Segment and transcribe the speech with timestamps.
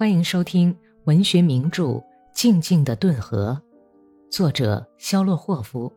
[0.00, 0.74] 欢迎收听
[1.04, 1.84] 文学名著
[2.32, 3.60] 《静静的顿河》，
[4.34, 5.92] 作者肖洛霍夫，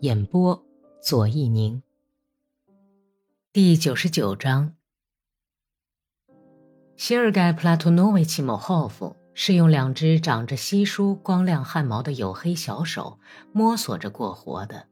[0.00, 0.62] 演播
[1.02, 1.82] 左一宁。
[3.50, 4.74] 第九十九章，
[6.96, 13.18] 谢尔盖·普拉托诺维奇·莫霍夫是用两只长着稀疏光亮汗毛的黝黑小手
[13.54, 14.84] 摸索着过活的，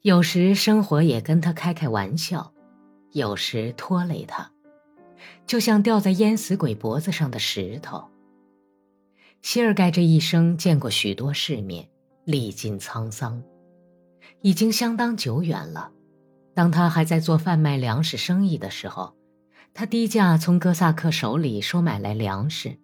[0.00, 2.54] 有时生活也跟他开开玩笑，
[3.12, 4.50] 有时拖累他。
[5.46, 8.04] 就像吊在淹死鬼脖子上的石头。
[9.42, 11.88] 谢尔盖这一生见过许多世面，
[12.24, 13.42] 历尽沧桑，
[14.42, 15.90] 已经相当久远了。
[16.52, 19.14] 当他还在做贩卖粮食生意的时候，
[19.72, 22.76] 他低价从哥萨克手里收买来粮食，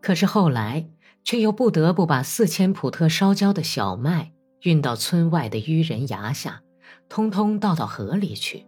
[0.00, 0.88] 可是后来
[1.22, 6.62] 却又不得不把四千普特烧焦的小麦运到村外的淤人崖下，
[7.08, 8.66] 通通倒到河里去。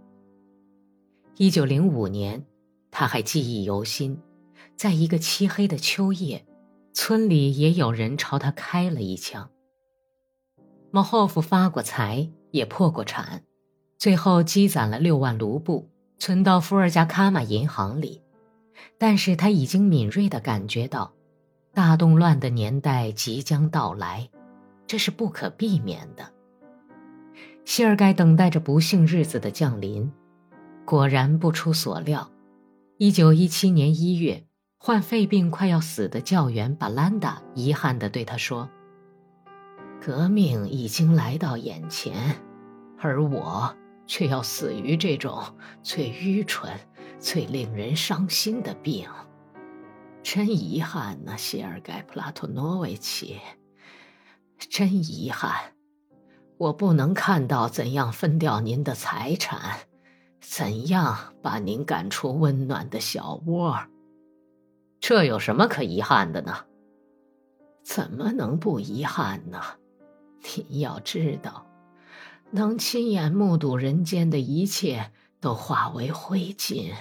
[1.37, 2.46] 一九零五年。
[2.91, 4.21] 他还记忆犹新，
[4.77, 6.45] 在一个漆黑的秋夜，
[6.93, 9.51] 村里也有人朝他开了一枪。
[10.91, 13.45] 莫霍夫发过财，也破过产，
[13.97, 15.88] 最后积攒了六万卢布，
[16.19, 18.23] 存到伏尔加卡马银行里。
[18.99, 21.13] 但是他已经敏锐地感觉到，
[21.73, 24.29] 大动乱的年代即将到来，
[24.87, 26.32] 这是不可避免的。
[27.65, 30.10] 谢尔盖等待着不幸日子的降临，
[30.85, 32.29] 果然不出所料。
[33.02, 34.45] 一九一七年一月，
[34.76, 38.68] 患肺病快要死的教员巴兰达遗憾地对他说
[40.04, 42.37] ：“革命已经来到眼前，
[42.98, 43.74] 而我
[44.07, 45.42] 却要死于这种
[45.82, 46.70] 最愚蠢、
[47.18, 49.09] 最令人伤心的病。
[50.23, 53.40] 真遗憾呐，谢尔盖·普拉托诺维奇，
[54.59, 55.73] 真遗憾，
[56.59, 59.79] 我不能看到怎样分掉您的财产。”
[60.41, 63.79] 怎样把您赶出温暖的小窝？
[65.00, 66.65] 这有什么可遗憾的呢？
[67.82, 69.60] 怎么能不遗憾呢？
[70.69, 71.66] 你要知道，
[72.50, 76.94] 能亲眼目睹人间的一切都化为灰烬，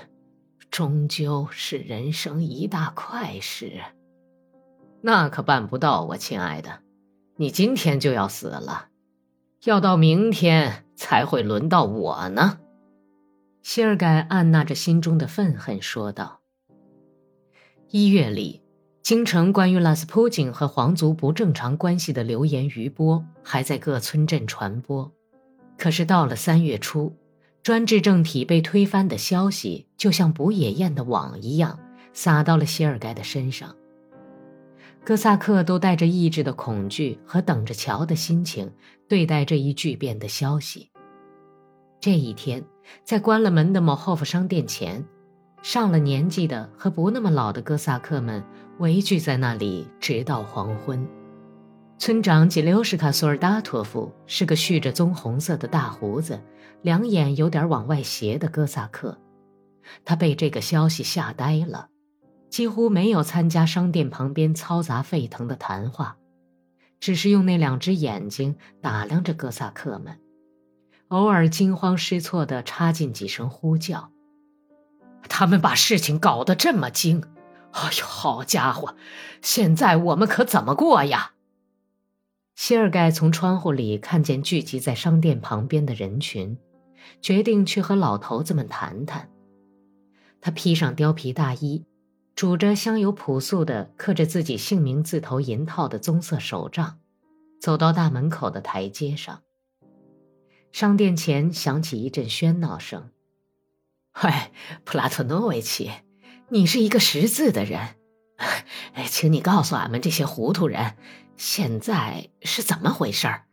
[0.69, 3.81] 终究是人生一大快事。
[5.01, 6.81] 那可办不到，我亲爱的，
[7.37, 8.87] 你今天就要死了，
[9.63, 12.59] 要到明天才会轮到我呢。
[13.61, 16.39] 谢尔盖按捺着心中的愤恨说道
[17.91, 18.61] ：“一月里，
[19.03, 25.11] 京城关于拉斯普京和皇族不正常关系的流言余波还在各村镇传播。
[25.77, 27.15] 可是到了三月初，
[27.61, 31.79] 专制政体被推翻的消息就像捕野雁的网一样，
[32.13, 33.75] 撒到了谢尔盖的身上。
[35.03, 38.71] 哥萨克都带着抑制的恐惧和等着瞧的心情
[39.07, 40.91] 对待这一巨变的消息。
[41.99, 42.63] 这一天。”
[43.03, 45.05] 在关了门的某霍夫商店前，
[45.61, 48.43] 上了年纪的和不那么老的哥萨克们
[48.79, 51.07] 围聚在那里，直到黄昏。
[51.99, 56.41] 村长吉留什卡索尔达托夫是个蓄着棕红色的大胡子、
[56.81, 59.19] 两眼有点往外斜的哥萨克，
[60.03, 61.89] 他被这个消息吓呆了，
[62.49, 66.17] 几乎没有参加商店旁边嘈杂沸腾的谈话，
[66.99, 70.17] 只是用那两只眼睛打量着哥萨克们。
[71.09, 74.11] 偶尔惊慌失措地插进几声呼叫。
[75.27, 77.23] 他们把事情搞得这么精，
[77.71, 78.95] 哎呦，好家伙！
[79.41, 81.33] 现在我们可怎么过呀？
[82.55, 86.57] 谢尔盖从窗户里看见聚集在商店旁边的人群，
[87.21, 89.29] 决定去和老头子们谈谈。
[90.41, 91.85] 他披上貂皮大衣，
[92.35, 96.99] 拄着镶有朴素的刻着自己姓名字头银套的棕色手杖，
[97.59, 99.41] 走到大门口的台阶上。
[100.71, 103.09] 商店前响起一阵喧闹声。
[104.11, 104.51] “嗨，
[104.83, 105.91] 普拉特诺维奇，
[106.49, 107.95] 你是一个识字的人，
[108.93, 110.95] 哎，请你告诉俺们这些糊涂人，
[111.37, 113.43] 现在是怎么回事儿？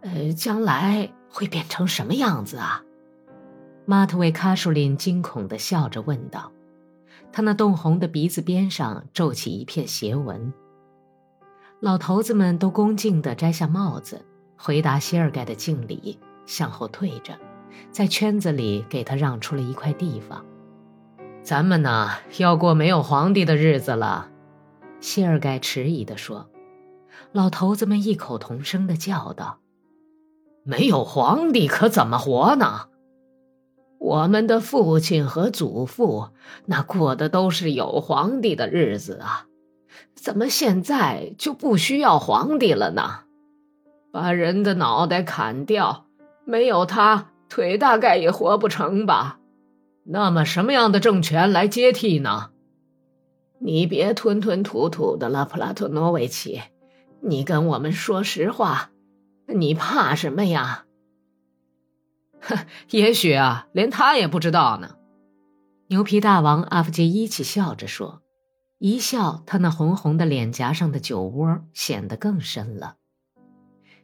[0.00, 2.82] 呃，将来会变成什么样子啊？”
[3.84, 6.52] 马特维卡舒林惊恐地笑着问道，
[7.32, 10.52] 他那冻红的鼻子边上皱起一片斜纹。
[11.80, 14.24] 老头子们都恭敬地摘下帽子，
[14.56, 16.18] 回答谢尔盖的敬礼。
[16.46, 17.38] 向后退着，
[17.90, 20.44] 在圈子里给他让出了一块地方。
[21.42, 24.30] 咱们呢，要过没有皇帝的日子了。”
[25.00, 26.48] 谢尔盖迟疑地说。
[27.32, 29.60] 老头子们异口同声地叫道
[30.64, 32.88] ：“没有皇帝可怎么活呢？
[33.98, 36.28] 我们的父亲和祖父
[36.66, 39.46] 那过的都是有皇帝的日子啊，
[40.14, 43.20] 怎么现在就不需要皇帝了呢？
[44.10, 46.06] 把人的脑袋砍掉。”
[46.44, 49.38] 没有他，腿大概也活不成吧？
[50.04, 52.50] 那么什么样的政权来接替呢？
[53.60, 56.60] 你别吞吞吐吐的了，普拉托诺维奇，
[57.20, 58.90] 你跟我们说实话，
[59.46, 60.84] 你怕什么呀？
[62.40, 62.58] 哼，
[62.90, 64.96] 也许啊，连他也不知道呢。
[65.86, 68.22] 牛皮大王阿夫杰伊奇笑着说，
[68.78, 72.96] 一笑，他那红红的脸颊上的酒窝显得更深了。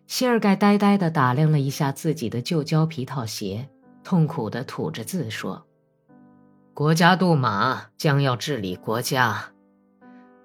[0.08, 3.68] 谢尔盖呆呆地打量了一下自己的旧胶皮套鞋，
[4.02, 5.66] 痛苦地吐着字说
[6.72, 9.50] ：“国家杜马将要治理国家，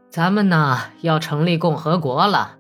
[0.10, 2.58] 咱们呢要成立共和国了。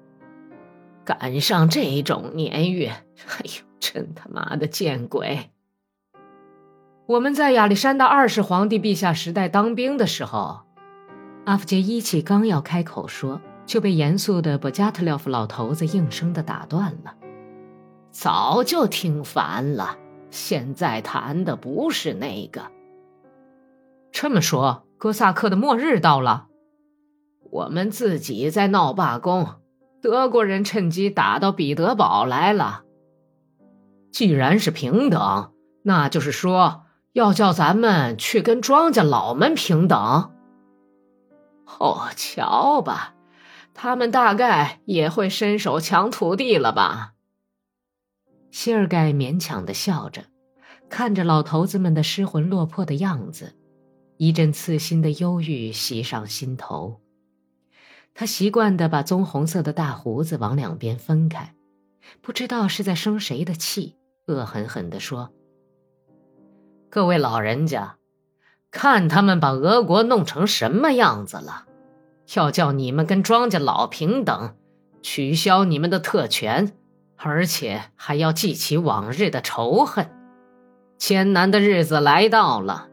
[1.04, 2.88] 赶上这种年月，
[3.28, 5.52] 哎呦，真他妈的见鬼！
[7.06, 10.62] 我们在亚历山大二世皇帝陛下时代当兵的时候，
[11.44, 17.16] 阿夫杰伊奇刚要开口说。”就被严肃的布加特廖夫老头子应声的打断了。
[18.12, 19.98] 早就听烦了，
[20.30, 22.72] 现在谈的不是那个。
[24.12, 26.48] 这么说，哥萨克的末日到了？
[27.50, 29.48] 我们自己在闹罢工，
[30.02, 32.84] 德国人趁机打到彼得堡来了。
[34.12, 35.52] 既然是平等，
[35.82, 36.84] 那就是说
[37.14, 40.32] 要叫咱们去跟庄稼佬们平等。
[41.80, 43.16] 哦，瞧吧。
[43.74, 47.14] 他们大概也会伸手抢土地了吧？
[48.52, 50.26] 谢尔盖勉强的笑着，
[50.90, 53.56] 看着老头子们的失魂落魄的样子，
[54.18, 57.02] 一阵刺心的忧郁袭上心头。
[58.14, 61.56] 他习惯的把棕红色的大胡子往两边分开，
[62.22, 63.98] 不知道是在生谁的气，
[64.28, 65.34] 恶狠狠地说
[66.92, 67.98] ：“各位老人家，
[68.70, 71.66] 看他们把俄国弄成什么样子了！”
[72.36, 74.56] 要叫你们跟庄稼老平等，
[75.02, 76.72] 取消你们的特权，
[77.18, 80.10] 而且还要记起往日的仇恨。
[80.98, 82.88] 艰难的日子来到了，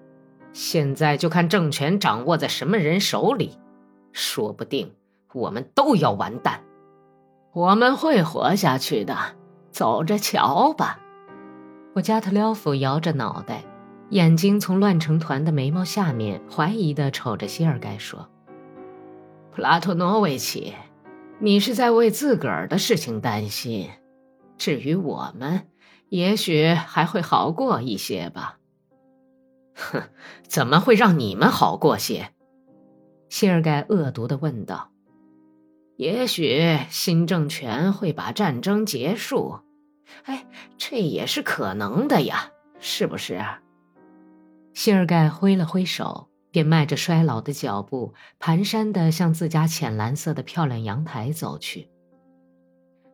[0.53, 3.57] 现在就看政权掌握在什么人手里，
[4.13, 4.93] 说不定
[5.33, 6.61] 我们都要完蛋。
[7.53, 9.17] 我们会活下去的，
[9.71, 10.99] 走着瞧吧。
[11.95, 13.65] 我加特廖夫摇着脑袋，
[14.11, 18.29] 眼睛从乱成团的眉毛下面怀疑地瞅着希尔盖说。
[19.61, 20.75] 拉托诺维奇，
[21.39, 23.91] 你是在为自个儿的事情担心，
[24.59, 25.69] 至于我们，
[26.09, 28.59] 也许还会好过一些吧。
[29.75, 30.03] 哼，
[30.49, 32.31] 怎么会让你们好过些？
[33.29, 34.91] 谢尔盖恶毒的问道。
[35.97, 39.61] 也许新政权会把战争结束，
[40.25, 40.47] 哎，
[40.79, 43.45] 这也是可能的呀，是不是？
[44.73, 46.30] 谢尔盖挥了挥手。
[46.51, 51.89] 便迈着衰老的脚步，蹒跚地向自家浅蓝色的漂亮阳台走去。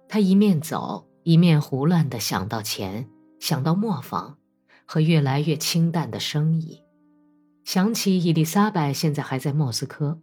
[0.09, 3.09] 他一面走，一面胡乱地想到钱，
[3.41, 4.39] 想到磨坊，
[4.85, 6.83] 和越来越清淡的生意，
[7.65, 10.21] 想起伊丽莎白现在还在莫斯科，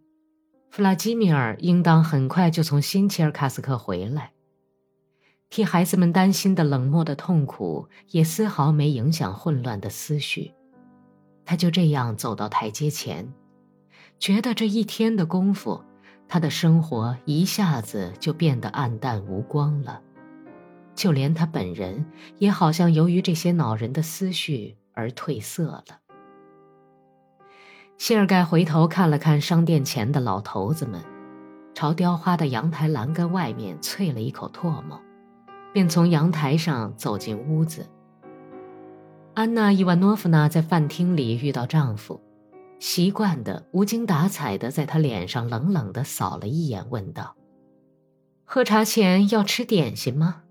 [0.72, 4.32] 弗拉基米尔应当很快就从新切尔卡斯克回来。
[5.50, 10.54] 替孩子们担心的冷漠的痛苦，也丝毫没影响混乱的思绪。
[11.46, 13.34] 他就这样走到台阶前，
[14.20, 15.84] 觉得这一天的功夫，
[16.28, 20.02] 他的生活一下子就变得暗淡无光了，
[20.96, 22.06] 就连他本人
[22.38, 25.86] 也好像由于这些恼人的思绪而褪色了。
[27.98, 31.02] 谢尔盖回头看了看商店前的老头子们，
[31.74, 35.00] 朝雕花的阳台栏杆外面啐了一口唾沫，
[35.72, 37.88] 便从阳台上走进屋子。
[39.36, 42.22] 安娜·伊万诺夫娜在饭厅里遇到丈夫，
[42.80, 47.36] 习惯的无精打采的在他脸上冷冷的扫了一眼，问道
[48.46, 50.44] ：“喝茶前要吃点心吗？”“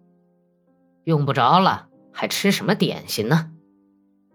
[1.04, 3.52] 用不着了，还吃什么点心呢？”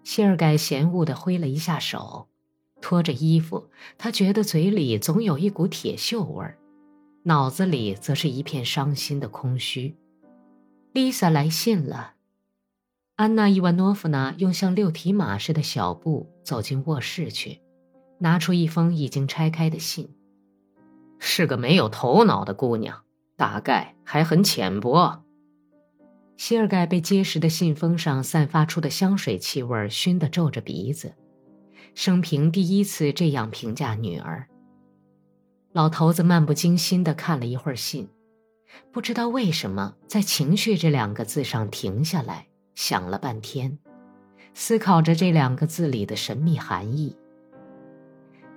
[0.05, 2.29] 谢尔盖嫌恶的挥了一下手，
[2.79, 6.57] 脱着衣服，他觉得嘴里总有一股铁锈味儿，
[7.23, 9.97] 脑子里则是一片伤心的空虚。
[10.93, 12.13] 丽萨来信了。
[13.17, 17.59] 安娜·伊万诺夫娜用像六蹄马似的小步走进卧室去，
[18.19, 20.13] 拿出一封已经拆开的信。
[21.17, 23.01] 是个没有头脑的姑娘，
[23.35, 25.23] 大概还很浅薄。
[26.37, 31.15] 希尔盖被结实的信封上散发出的香水气味熏得皱着鼻子，
[31.95, 34.47] 生平第一次这样评价女儿。
[35.73, 38.09] 老头子漫不经心地看了一会儿信，
[38.91, 42.45] 不知道为什么在“情绪”这两个字上停下来。
[42.77, 43.79] 想了半天，
[44.53, 47.15] 思考着这两个字里的神秘含义。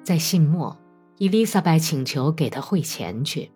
[0.02, 0.78] 在信末，
[1.16, 3.50] 伊丽莎白请求给他汇钱去。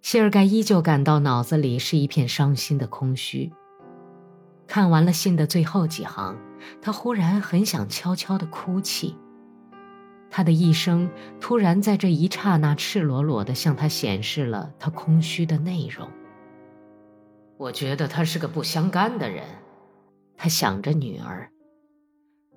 [0.00, 3.52] 谢尔盖依旧感到脑子里是一片伤心的空虚。
[4.68, 6.38] 看完了信的最后几行，
[6.80, 9.16] 他忽然很想悄悄的哭泣。
[10.30, 16.08] 他的一生突然在这一刹那赤裸裸地向他显示了他空虚的内容。
[17.58, 19.44] 我觉得他是个不相干的人，
[20.36, 21.50] 他想着女儿。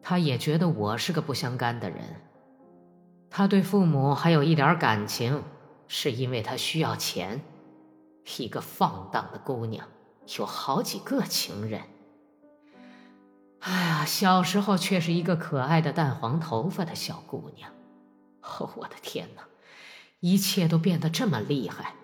[0.02, 2.00] 他也觉得我是个不相干的人。
[3.30, 5.44] 他对父母还有一点感情，
[5.88, 7.42] 是因为他需要钱。
[8.38, 9.88] 一个放荡的姑娘，
[10.38, 11.82] 有好几个情人。
[13.60, 17.72] 哎呀，小时候却是一个可爱的淡黄头发的小姑娘。
[18.42, 19.44] 哦，我的天哪，
[20.20, 21.96] 一切都变得这么厉害。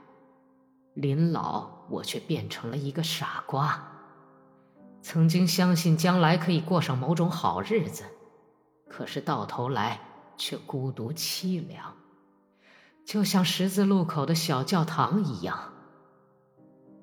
[0.95, 3.91] 临老，我却变成了一个傻瓜。
[5.01, 8.05] 曾经相信将来可以过上某种好日子，
[8.89, 9.99] 可是到头来
[10.37, 11.95] 却孤独凄凉，
[13.05, 15.73] 就像十字路口的小教堂一样。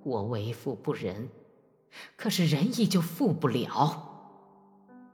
[0.02, 1.28] 我为富不仁，
[2.16, 4.08] 可是仁义就富不了。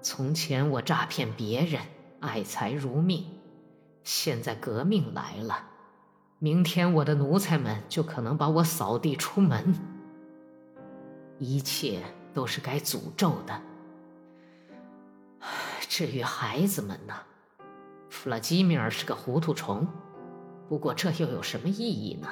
[0.01, 1.83] 从前我诈骗别人，
[2.21, 3.27] 爱财如命，
[4.05, 5.69] 现在革命来了，
[6.40, 9.75] 明天我的奴才们就可能把我扫地出门。
[11.38, 12.00] 一切
[12.33, 13.61] 都是该诅咒的。
[15.88, 17.14] 至于孩子们呢？
[18.09, 19.87] 弗拉基米尔是个糊涂虫，
[20.68, 22.28] 不过这又有什么意义呢？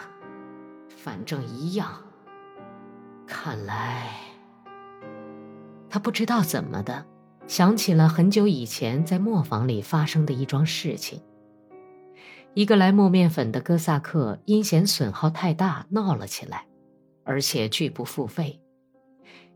[0.88, 2.02] 反正一样。
[3.26, 4.20] 看来，
[5.90, 7.06] 他不知道怎么的，
[7.48, 11.20] 想起了很久以前在磨坊里发生的一桩事情。
[12.56, 16.66] 一个来磨面粉的哥萨克因嫌损耗太大闹了起来，
[17.22, 18.62] 而且拒不付费。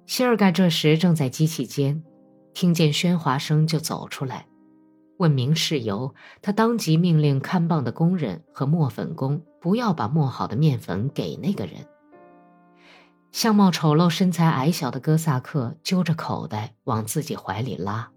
[0.04, 2.04] 谢尔盖这时正在机器间，
[2.52, 4.46] 听见喧哗声就走出来，
[5.16, 6.14] 问明事由。
[6.42, 11.86] 他当即命令看棒的工人和磨粉工不要把磨好的面粉给那个人。
[13.32, 18.10] 相貌丑陋、身材矮小的哥萨克揪着口袋往自己怀里拉，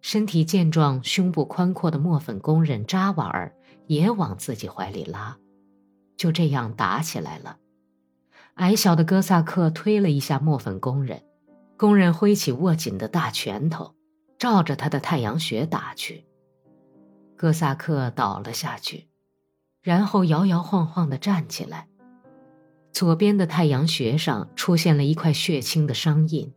[0.00, 3.54] 身体健壮、胸部宽阔的磨粉工人扎瓦尔
[3.90, 5.36] 也往自己怀里拉，
[6.16, 7.56] 就这样打起来了。
[8.54, 11.24] 矮小的哥萨克推了一下磨粉工人，
[11.76, 13.96] 工人挥起握紧的大拳头，
[14.38, 16.24] 照着他的太阳穴打去。
[17.36, 19.08] 哥萨克倒了下去，
[19.82, 21.88] 然后摇摇晃晃地站起来。
[22.92, 26.54] 左边的太阳穴上出现了一块血青的伤印，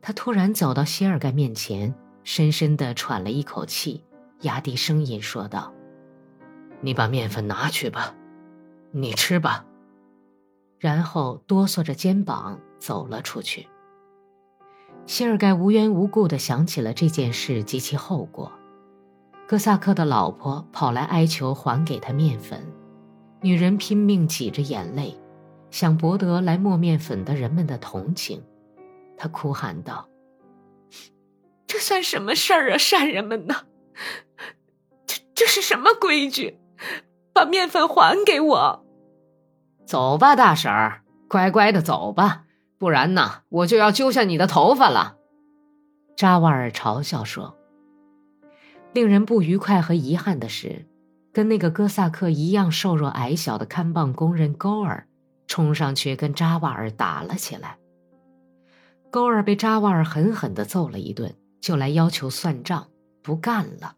[0.00, 1.94] 他突然走到谢尔盖面前，
[2.24, 4.06] 深深地喘了一口气，
[4.40, 5.74] 压低声音说道
[6.80, 8.14] ：“你把面粉拿去吧，
[8.92, 9.66] 你吃吧。”
[10.78, 13.68] 然后哆嗦着肩膀走了出去。
[15.06, 18.52] 谢尔盖无缘无故地想起了这件事及其后果，
[19.48, 22.64] 哥萨克的老婆跑来哀求还给他面粉，
[23.42, 25.18] 女人拼命挤着眼泪。
[25.70, 28.42] 想博得来磨面粉的人们的同情，
[29.16, 30.08] 他哭喊道
[31.66, 33.66] ：“这算什么事儿啊，善人们呐！
[35.06, 36.59] 这这是什么规矩？
[37.32, 38.84] 把面粉还给我！
[39.86, 42.44] 走吧，大婶儿，乖乖的走吧，
[42.78, 45.16] 不然呢，我就要揪下你的头发了。”
[46.16, 47.56] 扎瓦尔嘲笑说。
[48.92, 50.86] 令人不愉快和遗憾的是，
[51.32, 55.06] 跟那个哥萨克一样瘦弱矮小的看棒工人勾尔。
[55.46, 57.76] 冲上去跟扎瓦尔打了起来。
[59.10, 62.86] 勾尔被扎瓦尔狠狠地揍了一顿，就来要求算账，
[63.20, 63.96] 不干了。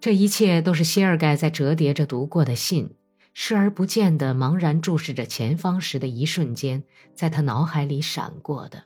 [0.00, 2.94] 这一切都是谢尔盖在折叠着读过的信，
[3.34, 6.84] 视而不见的茫然注视着前方时的一瞬间，
[7.14, 8.84] 在他脑海里闪过的。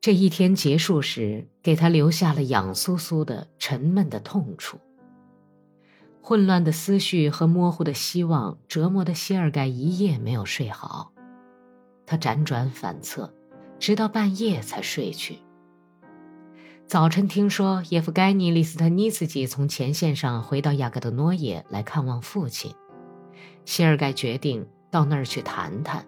[0.00, 4.78] 这一天结束时，给他留下了痒酥酥的、沉闷的痛楚。
[6.20, 11.12] 混乱的思绪和模糊的希望折磨的谢尔盖一夜没有睡好，
[12.04, 13.32] 他辗转反侧，
[13.78, 15.38] 直到半夜才睡去。
[16.88, 22.74] 早晨听说叶夫盖尼·利斯特尼茨基从前线上回到雅各德诺耶来看望父亲，
[23.66, 26.06] 谢尔盖决定到那儿去谈谈，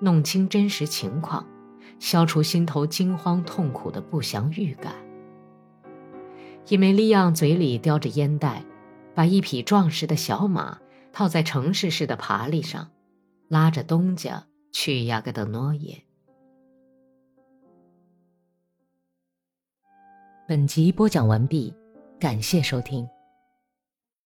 [0.00, 1.46] 弄清真实情况，
[1.98, 4.94] 消除心头惊慌痛苦的不祥预感。
[6.68, 8.64] 因为利昂嘴里叼着烟袋。
[9.14, 10.78] 把一匹壮实的小马
[11.12, 12.90] 套在城市式的爬犁上，
[13.46, 16.03] 拉着东家去亚格德诺耶。
[20.46, 21.72] 本集播讲完毕，
[22.20, 23.13] 感谢收听。